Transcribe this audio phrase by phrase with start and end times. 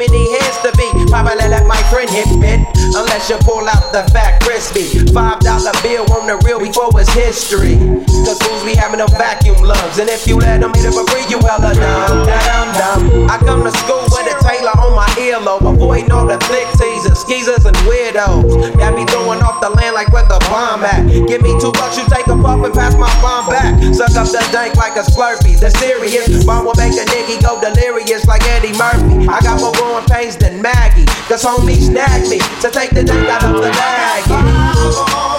[0.00, 0.88] many hands to be.
[1.12, 2.60] Probably let my friend hit it.
[2.96, 4.88] Unless you pull out the fat crispy.
[5.12, 7.76] Five dollar bill on the real before it's history.
[8.24, 10.00] Cause fools be having them vacuum lungs.
[10.00, 12.24] And if you let them hit it for free, you hella dumb.
[12.24, 13.28] Dumb, dumb.
[13.28, 15.68] I come to school with a Taylor on my earlobe.
[15.68, 18.72] Avoiding all the flick teasers, skeezers, and weirdos.
[18.80, 20.09] Got me throwing off the land like
[20.50, 21.06] bomb at.
[21.30, 23.78] Give me two bucks, you take a puff and pass my bomb back.
[23.94, 25.58] Suck up the dank like a slurpee.
[25.58, 29.30] The serious bomb will make a nigga go delirious like Eddie Murphy.
[29.30, 31.06] I got more growing pains than Maggie.
[31.30, 35.29] Cause homie snagged me to take the dank out of the bag.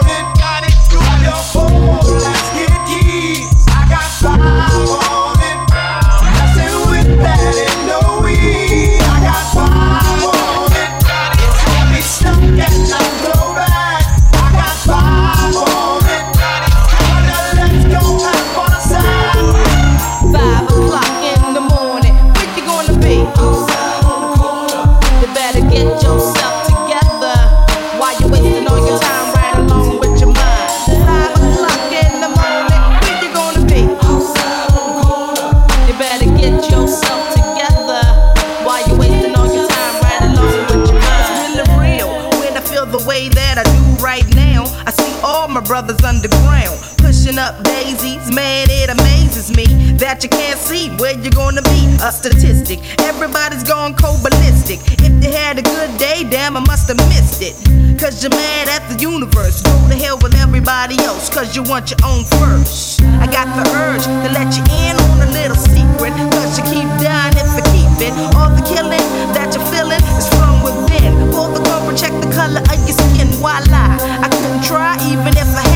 [45.72, 48.30] Brothers underground, pushing up daisies.
[48.36, 49.64] Man, it amazes me
[49.96, 51.82] that you can't see where you're gonna be.
[52.04, 54.80] A statistic, everybody's going cold ballistic.
[55.00, 55.91] If they had a good
[56.24, 57.56] day, damn, I must have missed it.
[58.00, 59.62] Cause you're mad at the universe.
[59.62, 63.02] Go to hell with everybody else, cause you want your own first.
[63.22, 66.90] I got the urge to let you in on a little secret, cause you keep
[67.02, 68.14] dying if you keep it.
[68.36, 71.32] All the killing that you're feeling is from within.
[71.32, 73.98] Pull the cover, check the color of your skin, voila.
[74.22, 75.71] I couldn't try even if I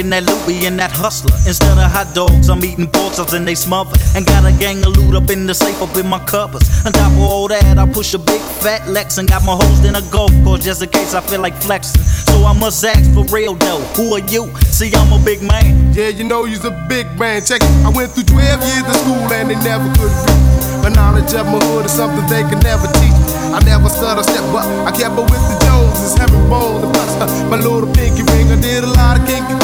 [0.00, 1.36] making that loopy and that hustler.
[1.46, 3.92] Instead of hot dogs, I'm eating chops and they smother.
[4.14, 6.68] And got a gang of loot up in the safe, up in my cupboards.
[6.86, 9.84] On top of all that, I push a big fat Lex and got my hoes
[9.84, 12.02] in a golf course just in case I feel like flexing.
[12.02, 14.48] So I must ask for real though, who are you?
[14.72, 15.92] See, I'm a big man.
[15.92, 17.44] Yeah, you know you's a big man.
[17.44, 17.70] Check it.
[17.84, 20.12] I went through 12 years of school and they never could.
[20.80, 23.20] But knowledge of my hood is something they can never teach.
[23.52, 27.12] I never stutter step, but I kept up with the Joneses, having bones and plus
[27.52, 28.48] my little pinky ring.
[28.48, 29.59] I did a lot of kinky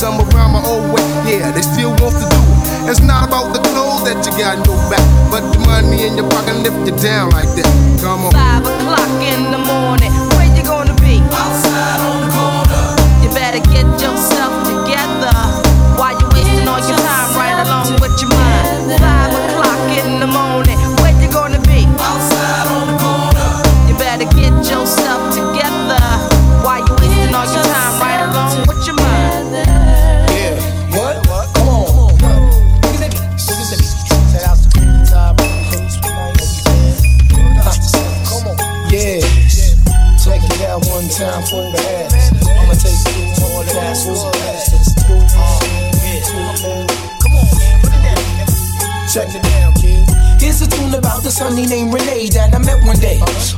[0.00, 1.04] Flock I'm around my old way.
[1.28, 2.88] Yeah, they still want to do it.
[2.88, 6.16] It's not about the clothes that you got in your back, but the money in
[6.16, 7.68] your pocket lift you down like that.
[8.00, 8.32] Come on.
[8.32, 11.20] Five o'clock in the morning, where you gonna be?
[11.36, 11.99] Outside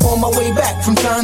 [0.05, 1.22] On my way back from Jay.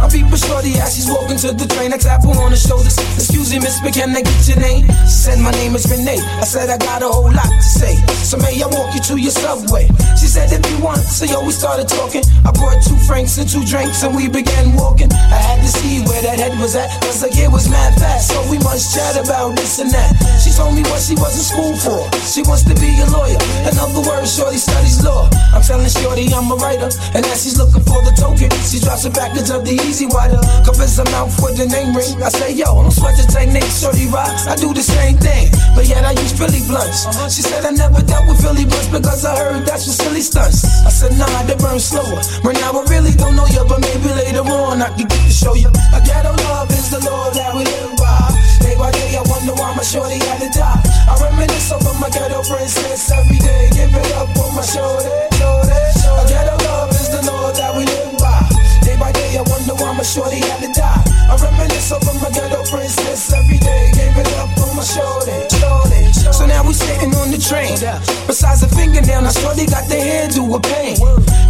[0.00, 1.92] I'm peeping shorty as she's walking to the train.
[1.92, 2.96] I tap her on the shoulders.
[3.20, 4.88] Excuse me, miss, but can I get your name?
[5.04, 6.24] She said, My name is Renee.
[6.40, 8.00] I said, I got a whole lot to say.
[8.24, 9.92] So may I walk you to your subway?
[10.16, 11.04] She said, If you want.
[11.04, 12.24] So yo, we started talking.
[12.48, 15.12] I brought two francs and two drinks and we began walking.
[15.12, 16.88] I had to see where that head was at.
[17.04, 18.32] Cause the kid was mad fast.
[18.32, 20.16] So we must chat about this and that.
[20.40, 22.00] She told me what she was in school for.
[22.24, 23.36] She wants to be a lawyer.
[23.68, 25.28] In other words, Shorty studies law.
[25.52, 26.88] I'm telling Shorty I'm a writer.
[27.12, 30.38] And as she's looking for the token, she drops a package of the easy water.
[30.62, 32.22] Covers her mouth with the name ring.
[32.22, 34.30] I say, yo, I'm sweat the technique, Shorty rock.
[34.46, 35.50] I do the same thing.
[35.74, 37.10] But yet I use Philly blunts.
[37.10, 37.26] Uh-huh.
[37.26, 40.62] She said I never dealt with Philly blunts because I heard that's for silly stunts.
[40.86, 42.22] I said, nah, they burn slower.
[42.46, 45.34] Right now I really don't know you, but maybe later on I can get to
[45.34, 45.68] show you.
[45.90, 48.30] A ghetto love is the law that we live by.
[48.62, 50.80] Day by day I wonder why my shorty had to die.
[51.10, 53.74] I reminisce over my ghetto princess every day.
[53.74, 56.22] Give it up on my shoulder, shoulder, shoulder.
[56.22, 58.09] A ghetto love is the law that we live
[60.10, 61.04] shorty had to die.
[61.30, 63.29] I reminisce over my ghetto princess
[67.40, 67.74] train.
[68.28, 70.96] Besides a fingernail, now shorty got the hairdo with pain.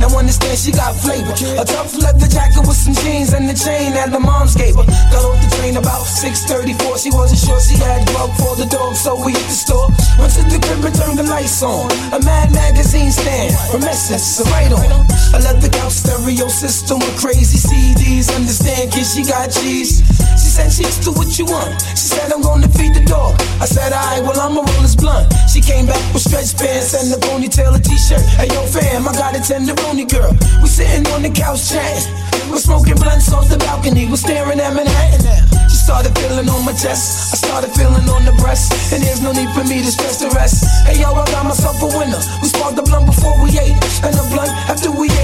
[0.01, 1.35] Now understand she got flavor.
[1.61, 4.87] A tough leather jacket with some jeans and the chain that the moms gave her.
[5.13, 6.97] Got off the train about 6:34.
[6.97, 9.89] She wasn't sure she had grub for the dog, so we hit the store.
[10.17, 11.91] Went to the crib and turned the lights on.
[12.17, 13.53] A Mad magazine stand,
[13.85, 14.87] Essence, a right on.
[15.35, 18.31] A leather couch stereo system with crazy CDs.
[18.35, 20.01] Understand, kid, she got cheese.
[20.41, 21.81] She said, Cheeks, do what you want.
[21.99, 23.35] She said, I'm gonna feed the dog.
[23.61, 25.33] I said, Alright, well, I'ma roll this blunt.
[25.53, 28.25] She came back with stretch pants and a ponytail, a t-shirt.
[28.41, 30.33] Hey, yo, fam, I got a tenderoni girl.
[30.63, 32.09] We sitting on the couch chatting.
[32.51, 34.07] We're smoking blunts off the balcony.
[34.11, 35.23] We're staring at Manhattan.
[35.71, 37.35] She started feeling on my chest.
[37.35, 38.73] I started feeling on the breast.
[38.93, 40.65] And there's no need for me to stress the rest.
[40.83, 42.19] Hey, yo, I got myself a winner.
[42.43, 43.79] We sparked the blunt before we ate.
[44.03, 45.20] And the blunt after we ate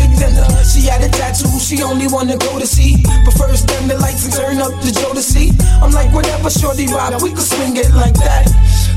[1.76, 2.96] she only wanna go to see.
[3.25, 5.52] But first, dim the lights and turn up the see.
[5.82, 8.49] I'm like, whatever, shorty rock, we could swing it like that.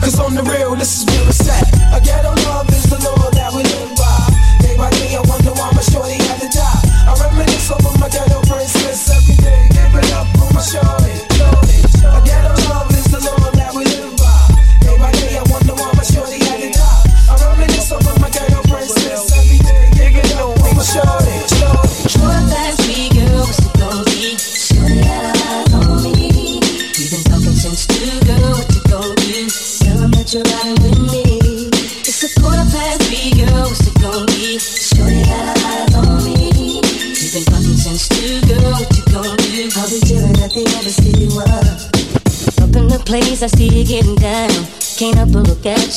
[0.02, 1.68] Cause on the real, this is where it's at.
[1.96, 4.20] A ghetto love is the law that we live by.
[4.64, 6.82] Day by day, I wonder why my shorty had to die.
[7.08, 9.68] I reminisce over my ghetto princess every day.
[9.72, 10.99] Give it up for my shorty,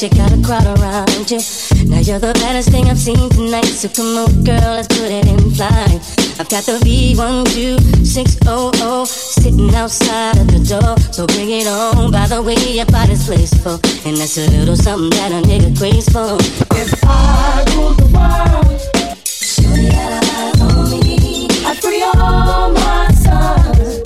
[0.00, 1.38] you, got a crowd around you.
[1.84, 3.66] Now you're the baddest thing I've seen tonight.
[3.66, 6.00] So come on, girl, let's put it in flight.
[6.40, 10.96] I've got the V12600 sitting outside of the door.
[11.12, 12.10] So bring it on.
[12.10, 13.78] By the way, your body's placeful.
[14.06, 16.38] And that's a little something that a nigga craves for.
[16.78, 18.80] If I ruled the world,
[19.26, 21.48] surely I'd on me.
[21.66, 24.00] I'd free all my sons.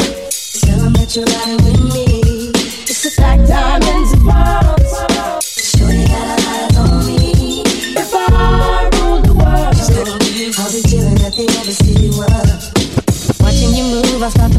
[0.65, 1.75] Tell that you're riding with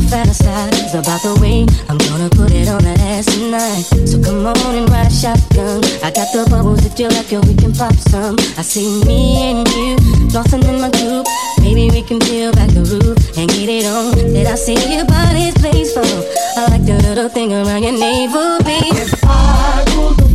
[0.07, 3.83] fantasize about the way I'm gonna put it on that ass tonight.
[4.07, 5.83] So come on and ride shotgun.
[6.03, 8.35] I got the bubbles if you like it, we can pop some.
[8.57, 9.95] I see me and you
[10.31, 11.27] flossing in my group.
[11.59, 14.15] Maybe we can peel back the roof and get it on.
[14.15, 16.07] Did I see your body's placeful?
[16.55, 18.95] I like the little thing around your navel, baby.
[18.95, 20.26] If I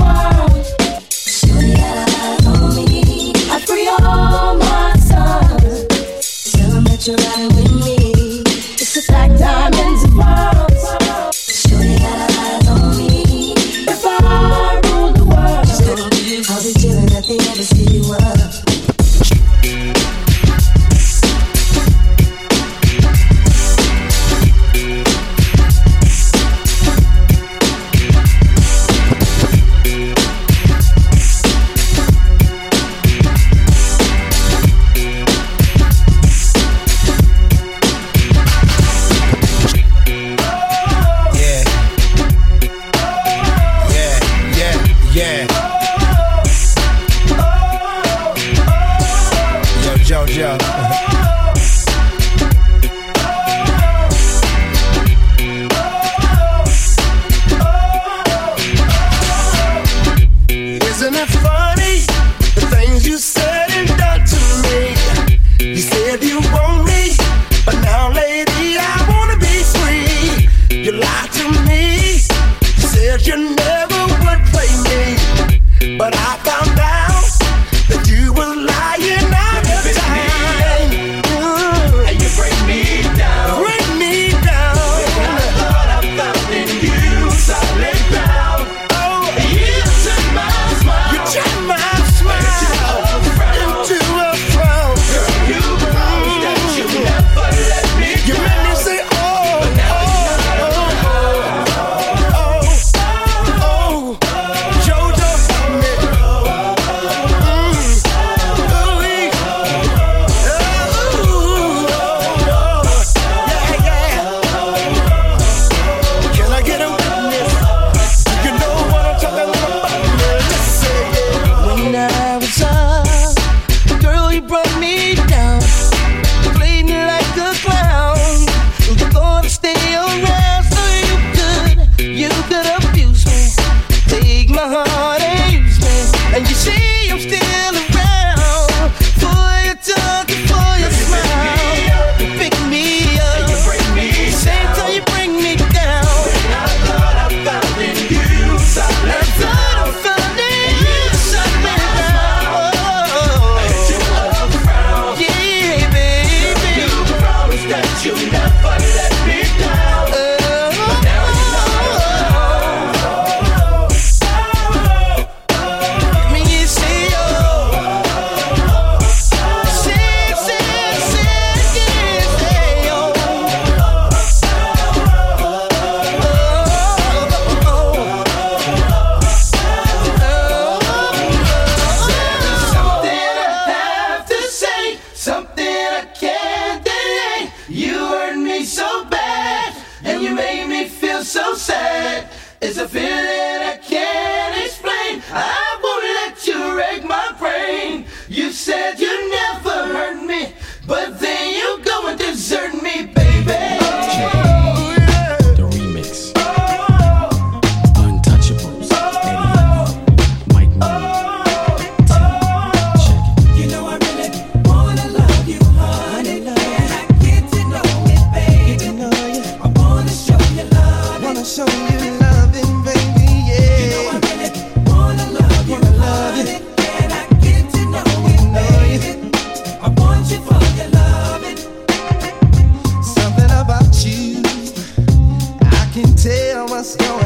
[236.83, 237.22] canción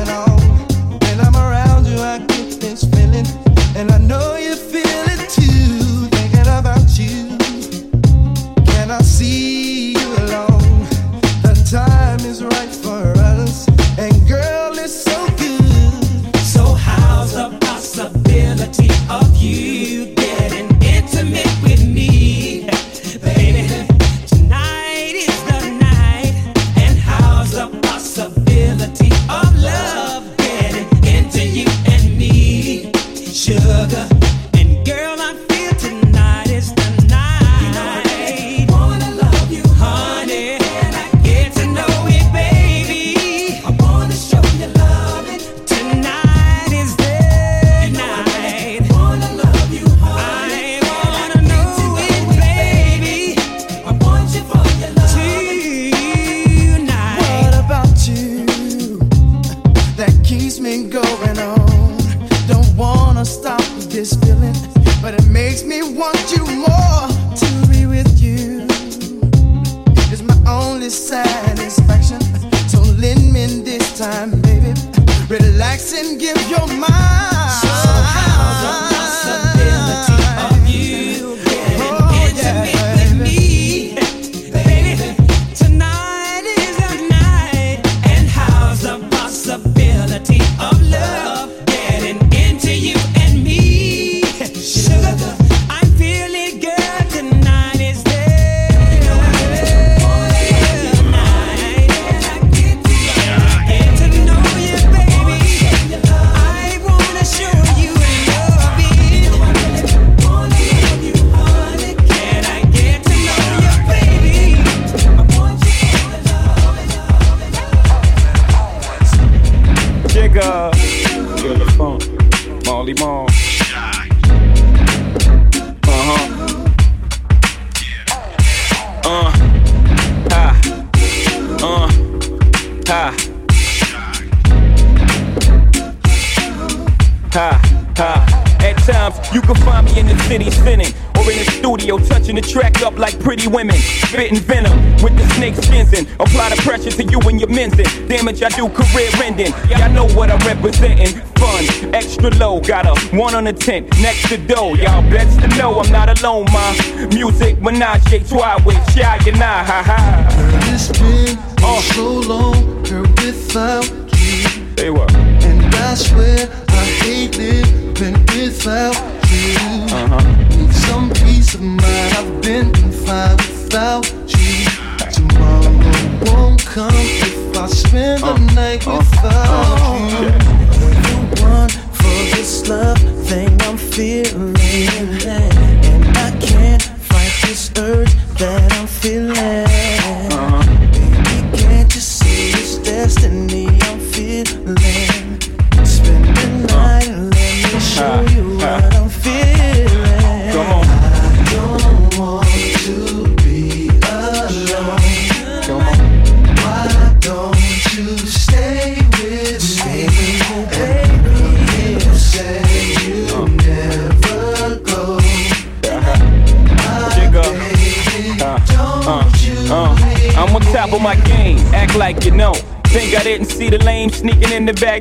[148.39, 149.53] bench, I do career ending.
[149.69, 151.21] Y'all know what I'm representing.
[151.37, 154.75] Fun, extra low, got a one on the tent, next to dough.
[154.75, 156.75] Y'all best to know I'm not alone, ma.
[157.13, 159.97] Music, menage, a trois with Shai and I, ha ha.
[160.37, 161.81] Girl, it's been oh.
[161.95, 163.85] so long, girl, without
[164.19, 164.75] you.
[164.77, 165.07] They were.
[165.11, 168.97] And I swear I hate living without
[169.31, 169.57] you.
[169.95, 170.57] Uh-huh.
[170.57, 171.86] Need some peace of mind.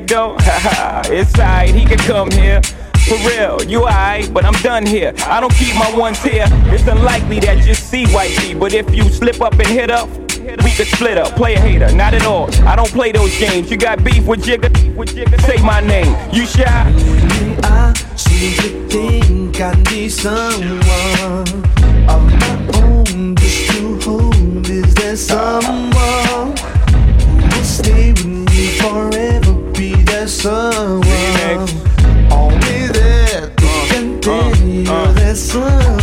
[0.06, 0.36] go.
[0.40, 2.62] it's alright, he can come here.
[3.08, 5.14] For real, you alright, but I'm done here.
[5.28, 6.46] I don't keep my ones here.
[6.74, 10.10] It's unlikely that you see wifey, but if you slip up and hit up,
[10.64, 12.50] we could split up, play a hater, not at all.
[12.68, 13.70] I don't play those games.
[13.70, 14.72] You got beef with Jigga,
[15.42, 16.16] say my name.
[16.34, 16.66] You shy?
[17.64, 20.84] I seem to think I need someone
[22.10, 24.70] of my own just to hold.
[24.70, 25.62] Is there uh, uh, uh.
[25.62, 26.15] someone?
[30.28, 31.04] someone.
[32.32, 35.12] Only that can uh, uh, take your uh.
[35.14, 35.95] lesson.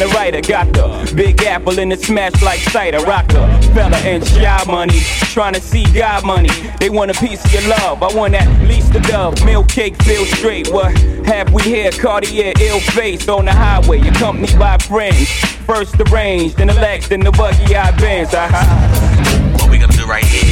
[0.00, 0.40] the writer.
[0.40, 2.98] Got the big apple in the smash like cider.
[3.04, 4.98] Rock the fella and shy money.
[5.34, 6.48] Trying to see God money.
[6.78, 8.02] They want a piece of your love.
[8.02, 9.44] I want at least a dove.
[9.44, 10.72] Milk cake feel straight.
[10.72, 11.90] What have we here?
[11.92, 14.00] Cartier ill face on the highway.
[14.00, 15.28] Accompanied by friends.
[15.66, 18.34] First the range, then the legs, then the buggy eye bands.
[18.34, 19.58] Uh-huh.
[19.58, 20.49] What we gonna do right here?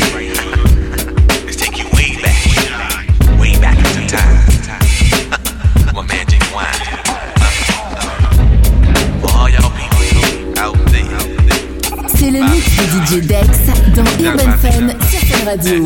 [13.09, 13.49] DJ Dex
[13.94, 15.85] dans Urban Fun sur cette radio.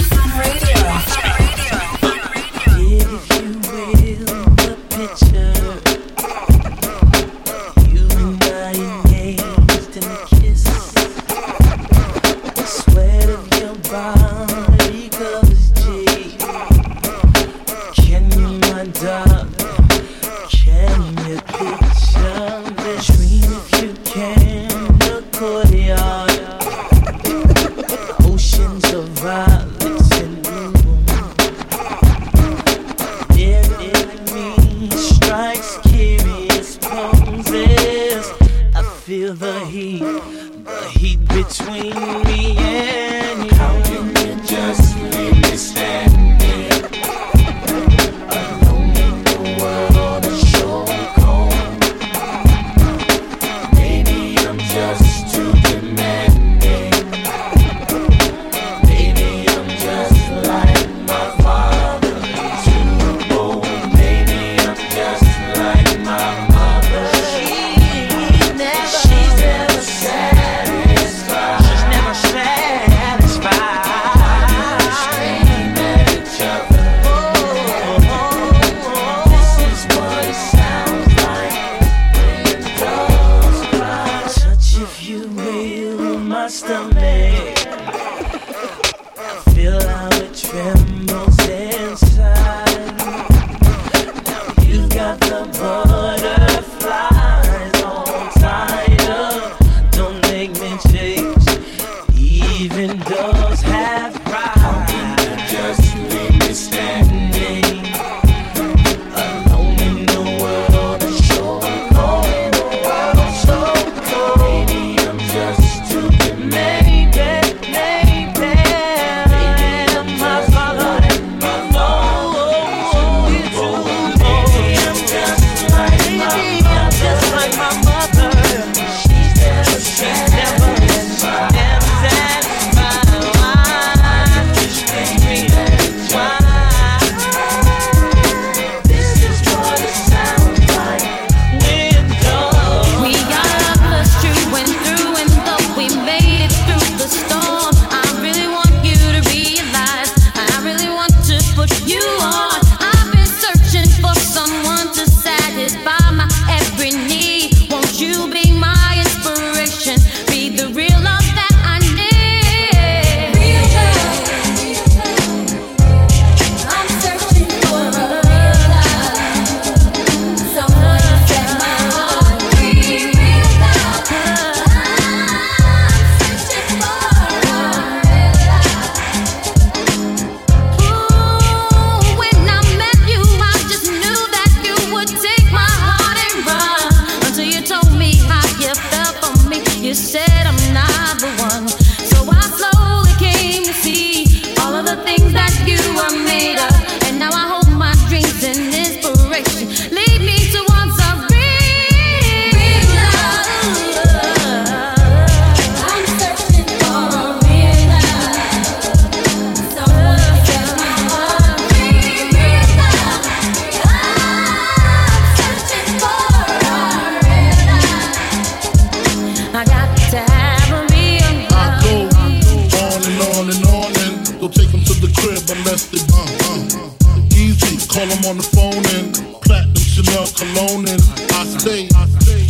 [231.42, 231.88] I stay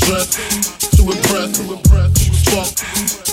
[0.05, 0.37] dressed
[0.97, 2.13] to impress, to impress,
[2.45, 2.69] spark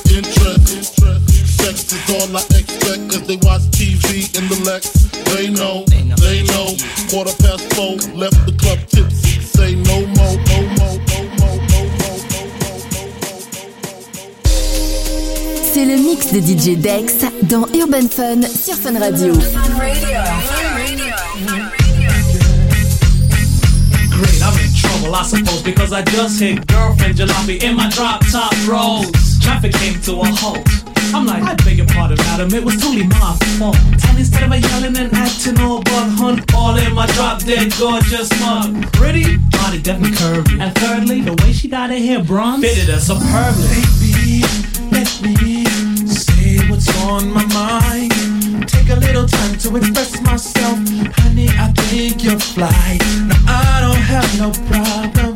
[0.08, 0.72] interest.
[0.72, 4.88] interest, Sex is all I expect, cause they watch TV in the Lex.
[5.36, 5.84] They know,
[6.24, 6.78] they know.
[7.12, 9.42] Quarter past four, left the club tipsy.
[9.42, 11.00] Say no more, no more.
[15.74, 19.34] C'est le mix de DJ Dex dans Urban Fun sur Fun Radio.
[19.34, 20.89] Fun Radio.
[25.10, 29.10] Well, I suppose because I just hit girlfriend jalopy in my drop top rolls.
[29.42, 30.62] Traffic came to a halt.
[31.16, 33.76] I'm like, I beg your pardon, madam, it was totally my fault.
[34.08, 38.30] And instead of yelling and acting all but hunt, all in my drop dead gorgeous
[38.40, 38.86] mug.
[38.94, 40.62] Pretty, body definitely curvy.
[40.62, 43.82] And thirdly, the way she dyed her hair bronze fitted her superbly.
[43.98, 44.46] Baby,
[44.94, 45.66] let me
[46.06, 48.70] say what's on my mind.
[48.70, 50.78] Take a little time to express myself.
[51.18, 53.00] Honey, I think you're fly
[54.10, 55.36] have no problem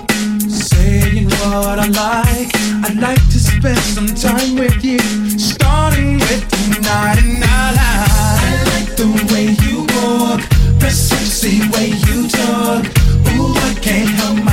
[0.49, 2.49] saying what I like.
[2.85, 4.99] I'd like to spend some time with you,
[5.37, 8.49] starting with tonight and I like.
[8.49, 10.41] I like the way you walk,
[10.79, 12.83] the sexy way you talk.
[13.33, 14.52] Ooh, I can't help my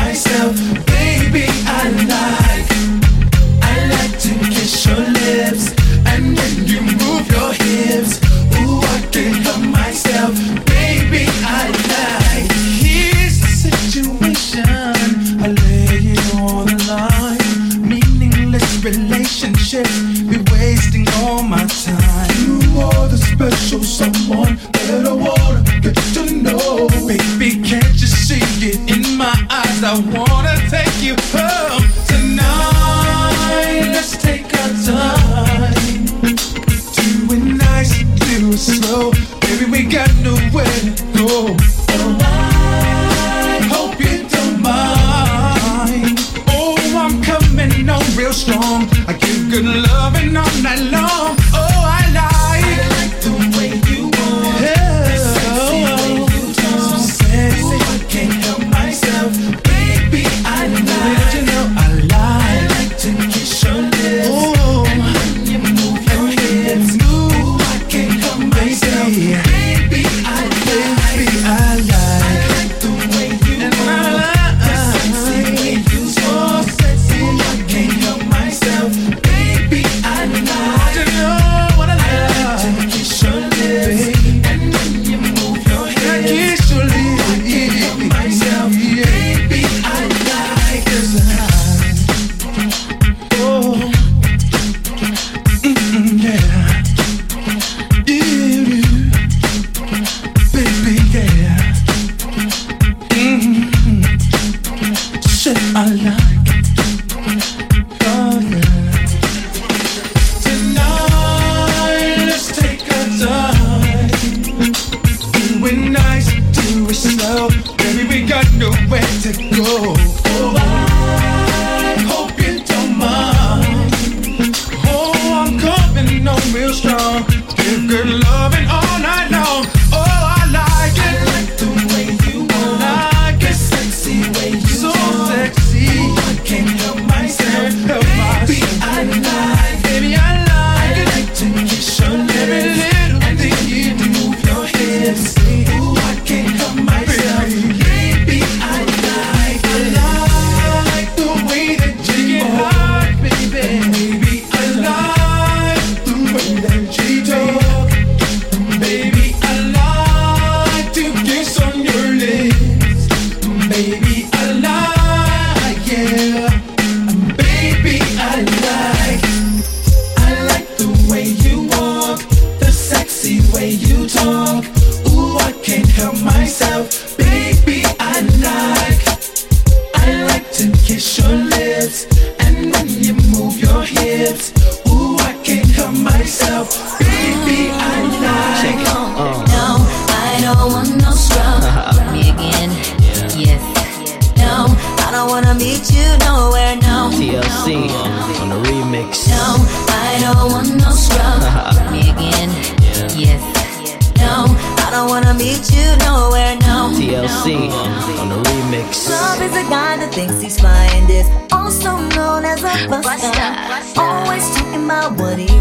[214.90, 215.59] my worries.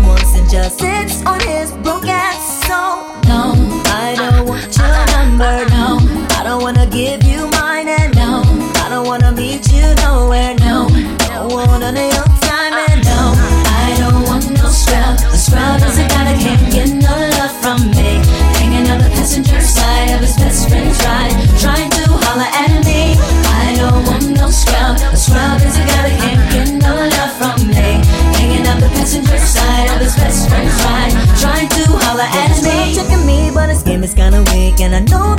[34.99, 35.38] I know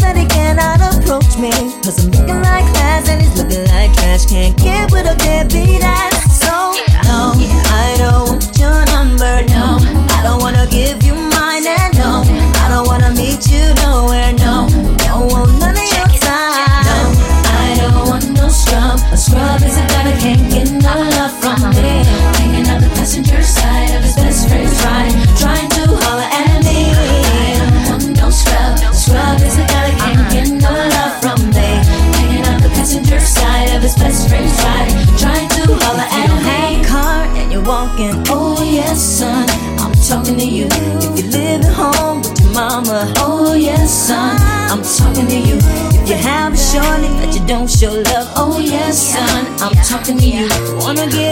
[49.85, 50.49] talking to you.
[50.79, 51.30] Wanna get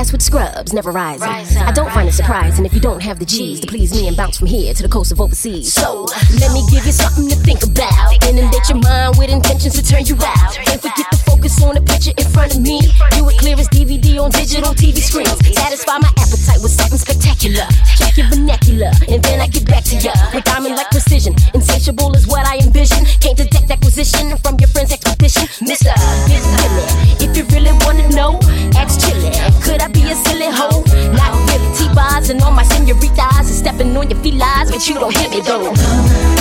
[0.00, 1.28] grass with scrubs, never rising.
[1.28, 3.92] Rise up, I don't find it surprising if you don't have the G's to please
[3.92, 5.74] me and bounce from here to the coast of overseas.
[5.74, 6.06] So,
[6.40, 8.16] let me give you something to think about.
[8.24, 10.56] Inundate your mind with intentions to turn you out.
[10.56, 12.80] Can't forget to focus on the picture in front of me.
[13.12, 15.36] Do it clear as DVD on digital TV screens.
[15.52, 17.68] Satisfy my appetite with something spectacular.
[18.00, 20.16] Check your vernacular, and then I get back to ya.
[20.32, 23.04] With diamond like precision, insatiable is what I envision.
[23.20, 25.44] Can't detect acquisition from your friend's expedition.
[25.60, 25.92] Mister,
[26.24, 26.72] Mister,
[27.20, 28.40] if you really wanna know,
[28.80, 29.28] ask Chili
[29.70, 30.82] could I be a silly hoe?
[31.14, 34.94] Not with T-bars and all my senoritas and stepping on your feet lies, but you
[34.94, 36.39] don't hit me though.